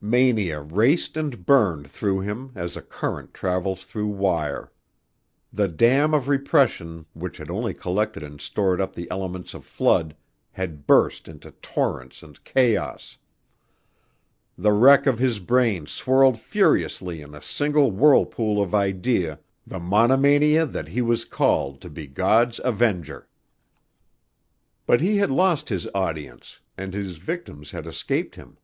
Mania 0.00 0.62
raced 0.62 1.16
and 1.16 1.46
burned 1.46 1.86
through 1.88 2.18
him 2.18 2.50
as 2.56 2.76
a 2.76 2.82
current 2.82 3.32
travels 3.32 3.84
through 3.84 4.08
wire. 4.08 4.72
The 5.52 5.68
dam 5.68 6.12
of 6.12 6.26
repression 6.28 7.06
which 7.12 7.36
had 7.36 7.50
only 7.52 7.72
collected 7.72 8.24
and 8.24 8.40
stored 8.40 8.80
up 8.80 8.94
the 8.94 9.08
elements 9.12 9.54
of 9.54 9.64
flood 9.64 10.16
had 10.50 10.88
burst 10.88 11.28
into 11.28 11.52
torrents 11.62 12.24
and 12.24 12.42
chaos. 12.42 13.16
The 14.58 14.72
wreck 14.72 15.06
of 15.06 15.20
his 15.20 15.38
brain 15.38 15.86
swirled 15.86 16.36
furiously 16.40 17.22
in 17.22 17.32
a 17.32 17.40
single 17.40 17.92
whirlpool 17.92 18.60
of 18.60 18.74
idea, 18.74 19.38
the 19.64 19.78
monomania 19.78 20.66
that 20.66 20.88
he 20.88 21.00
was 21.00 21.24
called 21.24 21.80
to 21.82 21.88
be 21.88 22.08
God's 22.08 22.60
avenger. 22.64 23.28
But 24.84 25.00
he 25.00 25.18
had 25.18 25.30
lost 25.30 25.68
his 25.68 25.86
audience 25.94 26.58
and 26.76 26.92
his 26.92 27.18
victims 27.18 27.70
had 27.70 27.86
escaped 27.86 28.34
him. 28.34 28.58